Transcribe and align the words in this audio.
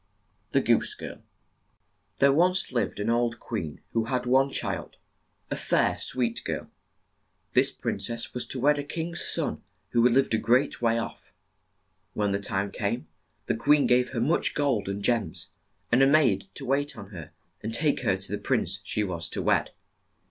THE 0.49 0.61
GOOSE 0.61 0.95
GIRL 0.95 1.21
pHERE 2.15 2.33
once 2.33 2.71
lived 2.71 2.99
an 2.99 3.11
old 3.11 3.39
queen 3.39 3.81
who 3.91 4.05
had 4.05 4.25
one 4.25 4.49
child, 4.49 4.95
a 5.51 5.55
fair, 5.55 5.93
■ 5.93 5.99
sweet 5.99 6.41
girl. 6.43 6.71
This 7.53 7.69
prin 7.71 7.99
cess 7.99 8.33
was 8.33 8.47
to 8.47 8.59
wed 8.59 8.79
a 8.79 8.83
king's 8.83 9.21
son 9.23 9.61
who 9.89 10.09
lived 10.09 10.33
a 10.33 10.39
great 10.39 10.81
way 10.81 10.97
off. 10.97 11.35
When 12.15 12.31
the 12.31 12.39
time 12.39 12.71
came, 12.71 13.09
the 13.45 13.55
queen 13.55 13.85
gave 13.85 14.09
her 14.09 14.19
much 14.21 14.55
gold 14.55 14.89
and 14.89 15.03
gems, 15.03 15.51
and 15.91 16.01
a 16.01 16.07
maid 16.07 16.47
to 16.55 16.65
wait 16.65 16.97
on 16.97 17.11
her 17.11 17.29
and 17.61 17.71
take 17.71 17.99
her 18.01 18.17
to 18.17 18.31
the 18.31 18.39
prince 18.41 18.81
she 18.83 19.03
was 19.03 19.29
to 19.29 19.43
wed. 19.43 19.69